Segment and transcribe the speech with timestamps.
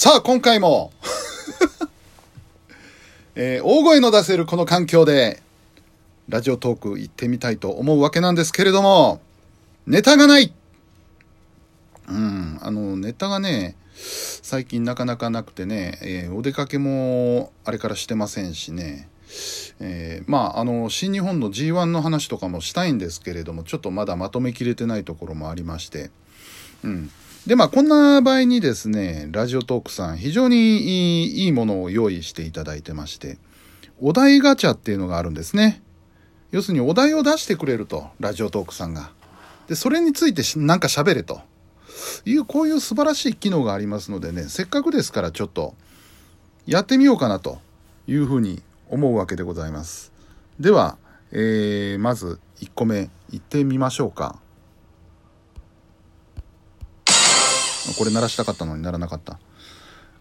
[0.00, 0.92] さあ、今回も、
[3.34, 5.42] えー大声の出せるこの環境で、
[6.28, 9.20] ラジオトーク行ってみたいと思うわけなんですけれども、
[9.88, 10.54] ネタがない。
[12.08, 19.08] うん、あの、ネタがね、最近なかなかなくてね、えーお出かけもあれからしてませんしね、
[19.80, 26.12] えーまあ、あの、新日本の G1 の話とかもしたいんですけれども、ちょっとまだまとめきれてないところもありまして、
[26.84, 27.10] うん。
[27.48, 33.38] で、まあ、こんな場合にですね、ラジオトークさん、非常にいいものを用意していただいてまして、
[34.02, 35.82] お題ガチャっていうのがあるんですね。
[36.50, 39.12] 要するにお題を出してくれると、ラジオトークさんが。
[39.66, 41.40] で、それについてなんか喋れと。
[42.26, 45.74] いう、こういう素晴らしい機能がありますのでね、せっかくですからちょっと、
[46.66, 47.60] やってみようかなと
[48.06, 50.12] いうふうに思うわけでございます。
[50.60, 50.98] では、
[51.32, 54.38] えー、まず1個目、いってみましょうか。
[57.96, 59.38] これ鳴らしたかったのにならなかった。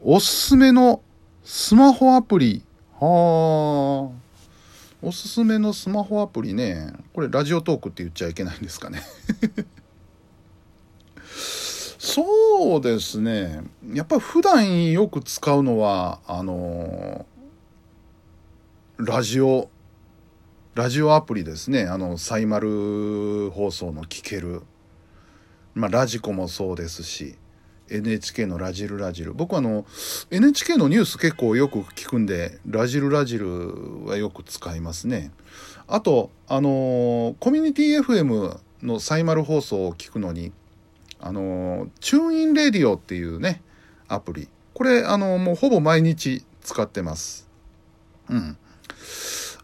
[0.00, 1.02] おすすめの
[1.44, 2.64] スマホアプリ。
[2.98, 4.20] はあ。
[5.02, 6.92] おすすめのスマホアプリね。
[7.14, 9.02] これラジオトークって言っちゃいけないんですかね。
[11.98, 13.62] そうですね。
[13.92, 17.26] やっぱ普段よく使うのは、あの
[18.98, 19.70] ラジオ、
[20.74, 21.84] ラジオアプリですね。
[21.84, 24.62] あの、サイマル放送の聞ける。
[25.74, 27.36] まあ、ラジコもそうですし、
[27.90, 29.34] NHK のラジルラジル。
[29.34, 29.84] 僕はあの、
[30.30, 35.30] NHK のニュース結構よく聞くんで、ラジルラジルはよく使いますね。
[35.86, 40.52] あと、あの、コミュニティ FM のサイマル放送を聞くのに、
[41.20, 43.62] あの、チューンインレディオっていうね、
[44.08, 44.48] アプリ。
[44.72, 47.48] これ、あの、もうほぼ毎日使ってます。
[48.28, 48.56] うん。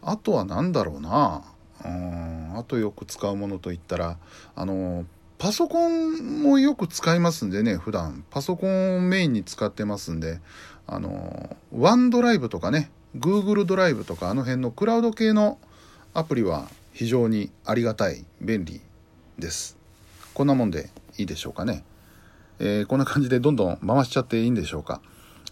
[0.01, 1.43] あとは何だろうな。
[1.85, 4.17] うん、あとよく使うものといったら、
[4.55, 5.05] あの、
[5.37, 8.25] パソコンもよく使いますんでね、普段。
[8.31, 10.39] パソコンをメインに使ってますんで、
[10.87, 15.59] あの、ワンドライブとかね、Google ドライブとかあの辺のクラウド系の
[16.13, 18.81] アプリは非常にありがたい、便利
[19.37, 19.77] です。
[20.33, 21.83] こんなもんでいいでしょうかね。
[22.59, 25.01] えーこんな感じでどんどん回しちゃっていいんでしょうか。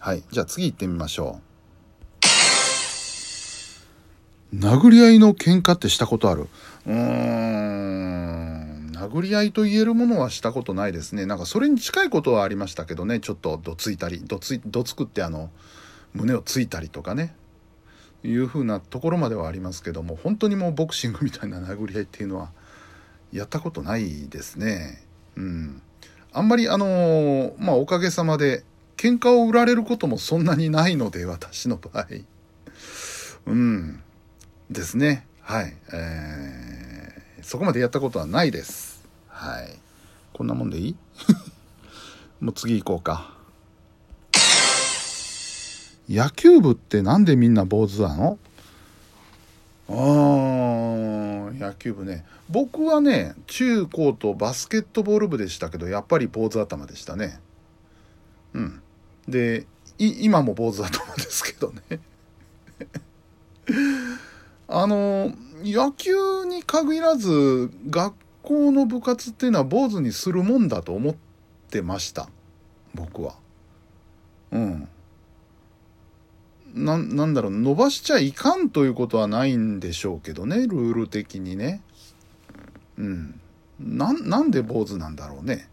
[0.00, 0.24] はい。
[0.32, 1.40] じゃあ次行ってみましょ
[4.52, 4.56] う。
[4.56, 6.48] 殴り合いの喧嘩ってしたことある？
[6.86, 8.15] うーん。
[9.08, 11.26] 殴り合いと言えるものはしたことないですね。
[11.26, 13.20] なんかそれに近いことはありましたけどね。
[13.20, 15.50] ちょっとどついたり、どつ、どつくってあの、
[16.14, 17.34] 胸をついたりとかね。
[18.24, 22.50] いう風なところまではありますけども、本当にもうボクシングみたいな殴り合いっていうのは、
[23.32, 25.02] やったことないですね。
[25.36, 25.82] うん。
[26.32, 28.64] あんまりあのーまあおかげさまで
[28.96, 32.06] 喧嘩を売られることもそんなにないので私の場合。
[33.46, 34.02] うん。
[34.70, 35.26] ですね。
[35.40, 35.76] はい。
[35.92, 38.95] えー、そこまでやったことはないです。
[39.36, 39.78] はい。
[40.32, 40.96] こんなもんでいい？
[42.40, 43.34] もう次行こうか。
[46.08, 48.38] 野球部ってなんでみんな坊主なの？
[49.88, 52.24] あー野球部ね。
[52.48, 57.38] 僕はね中高とバスケットボール部でしたけどやっぱり坊主頭でしたね。
[58.54, 58.80] うん。
[59.28, 59.66] で
[59.98, 62.00] 今も坊主頭ですけどね。
[64.68, 65.32] あの
[65.62, 68.14] 野球に限らず学
[68.46, 71.14] 校の部活っていうのは坊主にするもんだと思っ
[71.68, 72.28] てました。
[72.94, 73.34] 僕は。
[74.52, 74.88] うん。
[76.74, 81.82] ななんだろう伸ばしちゃいかんということはないんでしょうけどねルール的にね。
[82.96, 83.40] うん。
[83.80, 85.68] なんなんで坊主なんだろうね。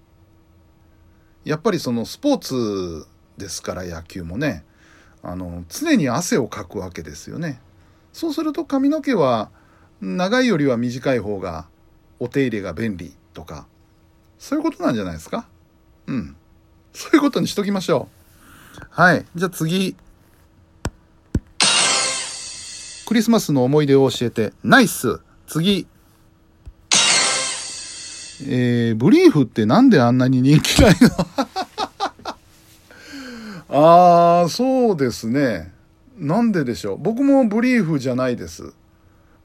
[1.45, 3.05] やっぱりそのスポーツ
[3.37, 4.65] ですから野球もね。
[5.21, 7.61] あの常に汗をかくわけですよね。
[8.11, 9.51] そうすると髪の毛は
[10.01, 11.67] 長いよりは短い方が
[12.19, 13.65] お手入れが便利とか
[14.39, 15.47] そういうことなんじゃないですか？
[16.07, 16.35] うん
[16.93, 18.07] そういうことにしときましょ
[18.81, 19.95] うはいじゃあ次
[23.05, 24.53] クリスマスの思い出を教えて。
[24.63, 25.85] ナイス次。
[28.47, 31.09] えー、ブリーフってなんであんなに人気ないの？
[34.41, 35.73] あー、そうですね。
[36.17, 36.97] なんででしょう。
[36.97, 38.73] 僕もブリーフじゃないです。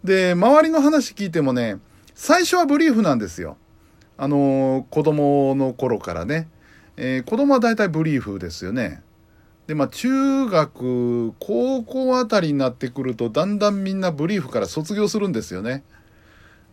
[0.05, 1.79] で、周りの話聞いてもね、
[2.21, 3.57] 最初はブリーフなんですよ。
[4.17, 6.49] あのー子供の頃からね。
[6.97, 9.05] えー子供は大体ブリーフですよね。
[9.69, 15.85] でまあ中学高校あたりになってくるとだんだんみんなブリーフから卒業するんですよね。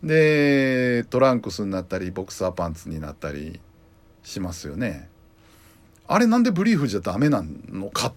[0.02, 3.60] でトランクスになったりボクサーパンツになったり
[4.24, 5.10] しますよね。
[6.08, 8.14] あれなんでブリーフじゃダメなのか？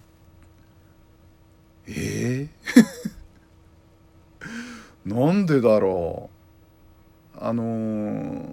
[1.87, 2.49] ええ
[5.05, 6.38] なんでだろう？
[7.39, 8.45] あのー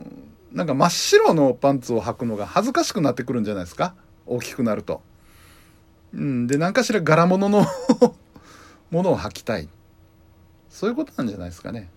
[0.53, 3.95] なんか真っ白のパンツを履くのが恥ずかしくなってくるんじゃないですか？
[4.27, 5.03] 大きくなると。
[6.15, 7.67] うん、で何かしら柄物の
[8.91, 9.69] ものを履きたい。
[10.71, 11.91] そういうことなんじゃないですかね。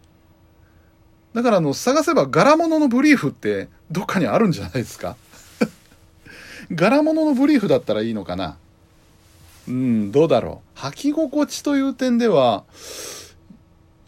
[1.33, 5.15] だからあの探せば柄物のブリーフってどっかにあるんじゃないですか？
[6.71, 8.57] 柄物のブリーフだったらいいのかな？
[9.67, 10.79] うんどうだろう。
[10.79, 12.63] 履き心地という点では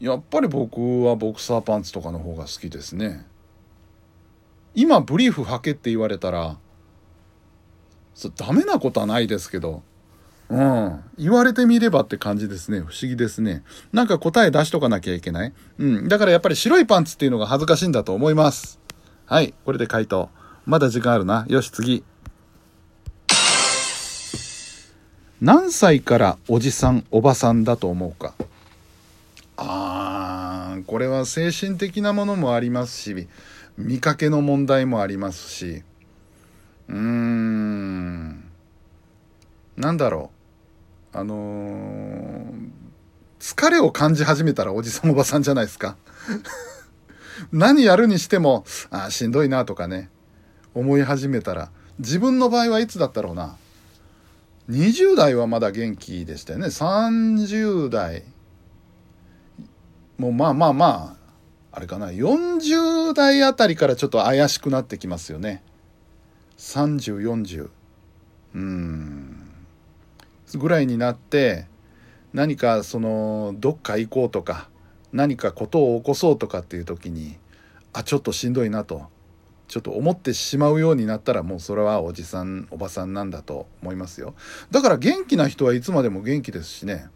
[0.02, 3.24] やっぱり僕はボクサーパンツとかの方が好きですね。
[4.74, 6.58] 今ブリーフ履けって言われたら
[8.16, 9.84] そダメなことはないですけど。
[10.50, 11.04] うん。
[11.18, 12.80] 言われてみればって感じですね。
[12.80, 13.64] 不思議ですね。
[13.94, 15.54] なんか答え出しとかなきゃいけない？
[15.78, 16.08] うん。
[16.10, 18.80] だからやっぱり白いパンツっていうのが恥ずかしいんだと思います。
[19.28, 19.54] はい。
[19.66, 20.30] これで回答。
[20.66, 21.46] まだ時間あるな。
[21.48, 22.04] よし次。
[25.40, 28.34] 何歳からおじさんおばさんだと思うか？
[29.64, 33.28] あーこれは精神的なものもありますし
[33.78, 35.84] 見かけの問題もありますし。
[36.90, 38.44] うーん。
[39.78, 40.32] なんだろ
[41.14, 41.18] う。
[41.18, 42.72] あのー
[43.40, 45.98] 疲れを感じ始めたらおじさんおばさんじゃないですか。
[47.52, 50.10] 何やるにしてもあーしんどいなとかね。
[50.76, 51.72] 思い始めたら。
[52.00, 53.58] 自分の場合はいつだったろうな。
[54.70, 56.68] 20代はまだ元気でしたよね。
[56.68, 58.24] 30代。
[60.22, 61.18] もうまあまあま
[61.72, 62.12] ああれかな。
[62.12, 65.64] 40代あたりからちょっと怪しくなってきますよね。
[66.60, 67.70] 3040
[68.54, 69.48] うん。
[70.54, 71.66] ぐらいになって
[72.34, 74.70] 何かそのどっか行こうとか
[75.12, 77.38] 何かことを起こそうとかっていう時に
[77.92, 79.08] あちょっとしんどいなと
[79.68, 84.36] ちょっと思ってしまうようになったらもうそれはおじさんおばさんなんだと思いますよ。
[84.70, 87.08] だから元気な人はいつまでも元気ですしね。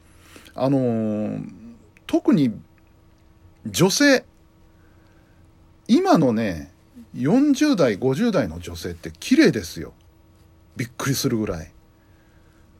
[0.55, 1.65] あのー
[2.07, 2.53] 特に
[3.65, 4.25] 女性。
[5.88, 6.71] 今のね
[7.15, 9.94] 40代50代の女性って綺麗ですよ。
[10.75, 11.71] びっくりするぐらい。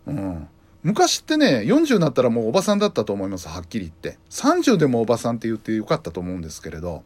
[0.08, 0.48] うん。
[0.84, 4.20] 昔ってね40になったらもうおばさんだったと思いますはっきり言って。
[4.30, 7.04] 30でもおばさんって言ってよかったと思うんですけれど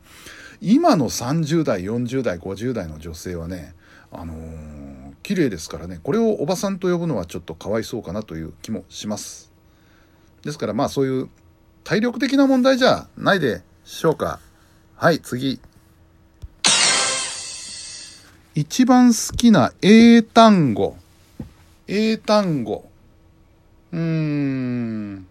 [0.59, 3.73] 今の30代40代50代の女性はね
[4.11, 5.99] あのー、綺麗ですからね。
[6.03, 9.51] これをおばさんと呼ぶのはちょっとかわいそうかなという気もします。
[10.43, 11.29] ですからまあそういう
[11.83, 14.39] 体力的な問題じゃないでしょうか。
[14.95, 15.59] はい次。
[18.53, 20.95] 一番好きな英単語。
[21.87, 22.87] 英単語。
[23.91, 25.27] うーん。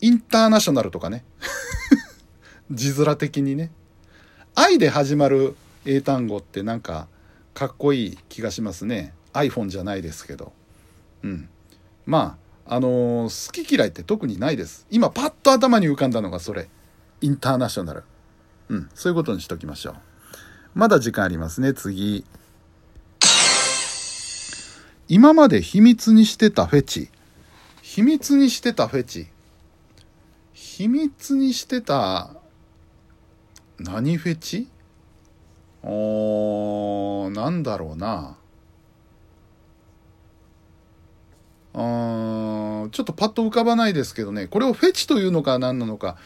[0.00, 1.24] インターナショナルとかね。
[2.70, 3.72] 字面的にね。
[4.54, 7.08] 愛で始まる英単語ってなんか
[7.52, 9.12] かっこいい気がしますね。
[9.32, 10.52] iPhone じゃないですけど。
[11.24, 11.48] うん。
[12.06, 14.86] まああの好き嫌いって特にないです。
[14.90, 16.68] 今パッと頭に浮かんだのがそれ。
[17.20, 18.04] インターナショナル。
[18.68, 18.90] うん。
[18.94, 19.94] そういうことにしときましょう。
[20.74, 22.24] まだ時間ありますね次。
[25.08, 27.08] 今まで秘密にしてたフェチ。
[27.82, 29.28] 秘密にしてたフェチ。
[30.52, 32.34] 秘密にしてた
[33.78, 34.68] 何フェチ？
[35.82, 38.36] おーなんだろうな。
[41.72, 42.15] あー。
[42.96, 44.46] ちょっとパッと浮かばないですけどね。
[44.46, 46.16] これをフェチというのか何なのか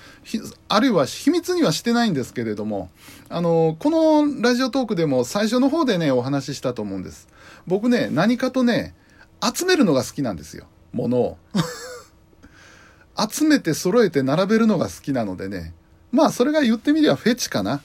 [0.68, 2.90] あるいは秘密にはしてないんですけれども
[3.28, 7.26] あのこのラジオトークでも最初の方でねお話ししたと思うんです。
[7.66, 8.94] 僕ね何かとね
[9.42, 10.68] 集めるのが好きなんですよ。
[10.92, 11.38] 物を。
[13.18, 15.74] 集めて揃えて並べるのが好きなのでね。
[16.12, 17.80] まあそれが言ってみればフェチかな。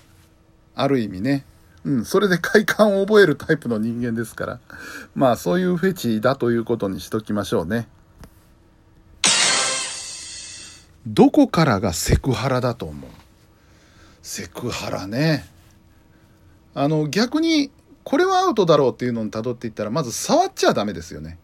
[0.75, 1.43] ある意味ね。
[1.85, 4.59] うんそれで快感を覚えるタイプの人間ですから。
[5.15, 7.87] まあそういうフェチだということにしときましょうね。
[11.07, 13.09] どこからがセクハラだと思う？
[14.21, 15.45] セクハラね。
[16.73, 17.71] あの逆に
[18.03, 21.37] これはアウトだろうっていうのに辿っていったらまず触っちゃダメですよね。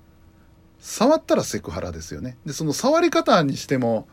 [0.79, 2.37] 触ったらセクハラですよね。
[2.45, 4.07] でその触り方にしても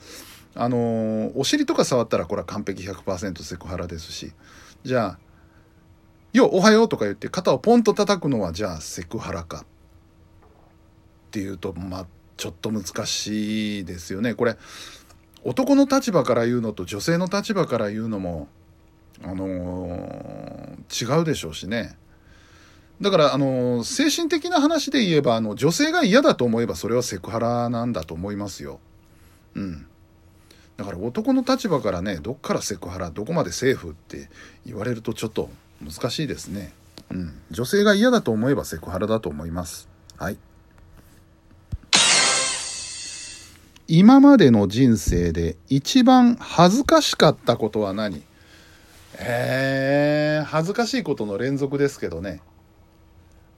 [0.55, 4.33] あのお尻とか触ったらこれは完璧100%セクハラですし。
[4.85, 5.19] じゃあ
[6.33, 9.64] 「よおはよう」とか言って肩をポンと叩くのはじゃあセクハラかっ
[11.33, 14.35] ていうとまあちょっと難しいですよね。
[14.35, 14.57] これ
[15.45, 18.49] 男の立場から言うのと女性の立場から言うのも
[19.23, 21.97] あのー違うでしょうしね。
[23.00, 28.80] だから、あのー精神的な話で言えばあの女性が嫌だと思えばそれはセクハラなんだと思いますよ。
[29.54, 29.87] うん。
[30.76, 34.30] だから男の立場からねどっからセクハラどこまでセーフって
[34.64, 35.50] 言われるとちょっと
[35.83, 36.73] 難しいですね。
[37.11, 37.40] うん。
[37.50, 39.88] 女性が嫌だと思えばセクハラだと思います。
[40.16, 40.38] はい。
[43.90, 48.23] 今までの人生で一番恥ずかしかったことは何？
[49.18, 52.40] えー、恥ずかしいことの連続ですけどね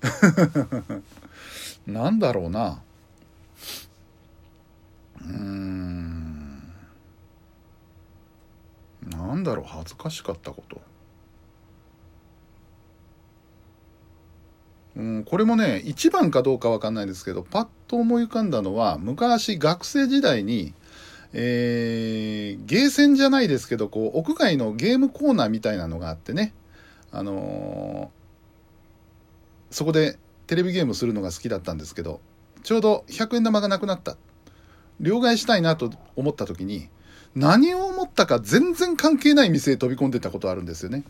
[1.87, 2.80] なんだろうな。
[5.20, 6.62] うーん。
[9.10, 10.80] なんだろう、恥ずかしかったこと。
[15.00, 20.75] うん、これもね、一番かどうかわかんないですけど、パッと思い浮かんだのは、昔学生時代に、
[21.33, 26.52] えー、ゲーセンじゃないですけど、こう、屋外のゲームコーナーみたいなのがあってね、
[27.12, 32.21] あのー、そこでテレビゲームするのが好きだったんですけど、
[32.62, 34.19] ちょうど100円玉がなくなった。
[35.00, 36.90] 両替したいなと思った時に、
[37.35, 41.04] 何を思ったか全然関係ない店へ飛び込んでたことあるんですよね。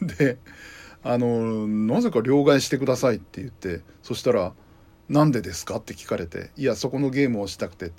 [0.00, 0.38] で、
[1.02, 4.52] あの、なぜか両替してくださいって言って、そしたら、
[5.08, 5.76] なんでですか？
[5.76, 7.90] って聞かれて、いや、そこのゲームをしたくて、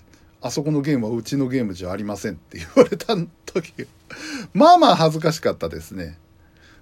[0.42, 3.16] あそこのゲームはうちのゲームじゃありませんって言われた
[3.46, 3.74] 時、
[4.54, 6.18] まあまあ恥ずかしかったですね。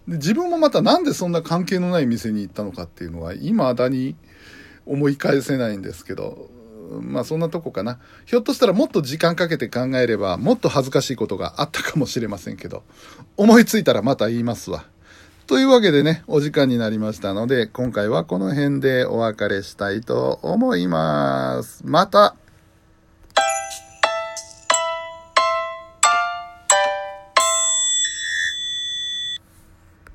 [0.08, 4.16] で自分もまたなんでそんな関係のない店に行ったのかっていうのは、未だに
[4.86, 6.50] 思い返せないんですけど、
[7.02, 8.00] まあそんなとこかな。
[8.26, 12.84] ひょっとしたらもっと時間かけて考えれば、もっと恥ずかしいことがあったかもしれませんけど、
[13.36, 14.86] 思いついたらまた言いますわ。
[15.50, 21.82] というわけでね、お時間になりましたので、今回はこの辺でお別れしたいと思います。
[21.88, 22.36] また